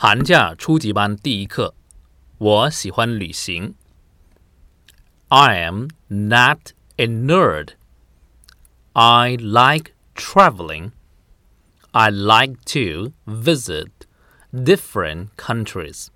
[0.00, 1.74] 寒假初级班第一课，
[2.38, 3.74] 我喜欢旅行。
[5.28, 7.70] I am not a nerd.
[8.92, 10.92] I like traveling.
[11.92, 13.90] I like to visit
[14.52, 16.08] different countries.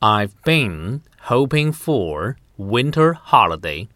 [0.00, 3.88] I've been hoping for winter holiday.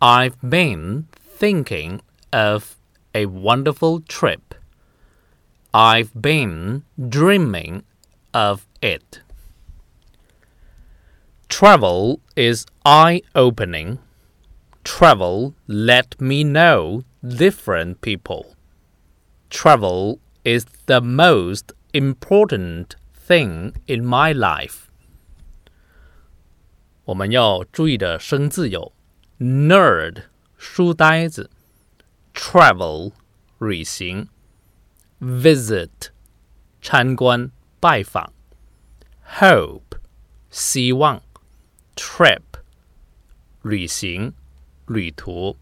[0.00, 1.04] I've been
[1.38, 2.00] thinking
[2.30, 2.76] of
[3.14, 4.54] a wonderful trip.
[5.72, 7.82] I've been dreaming
[8.32, 9.20] of it.
[11.48, 13.98] Travel is eye opening.
[14.84, 18.54] Travel let me know different people.
[19.50, 24.88] Travel is the most important thing in my life.
[27.04, 28.92] 我们要注意的生字有
[29.38, 30.24] nerd
[30.56, 31.50] 书呆子，
[32.34, 33.12] travel
[33.58, 34.28] 旅行。
[35.22, 36.10] visit
[36.80, 38.32] 参观拜访，
[39.38, 39.98] hope
[40.50, 41.22] 希望，
[41.94, 42.42] trip
[43.62, 44.32] 旅行
[44.86, 45.56] 旅途，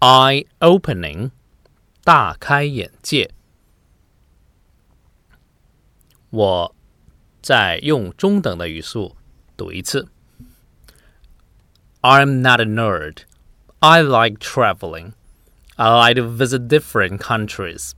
[0.00, 1.30] eye opening
[2.02, 3.30] 大开眼界。
[6.30, 6.74] 我
[7.42, 9.16] 再用中等的语速
[9.56, 10.08] 读一次。
[12.00, 13.24] I'm not a nerd.
[13.80, 15.12] I like traveling.
[15.76, 17.92] I like to visit different countries.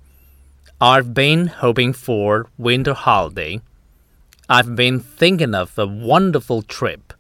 [0.81, 3.59] I've been hoping for winter holiday.
[4.47, 7.11] I've been thinking of a wonderful trip.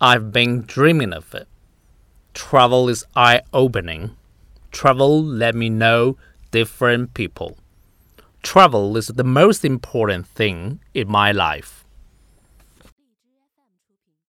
[0.00, 1.48] I've been dreaming of it.
[2.32, 4.14] Travel is eye opening.
[4.70, 6.16] Travel let me know
[6.52, 7.58] different people.
[8.44, 11.85] Travel is the most important thing in my life.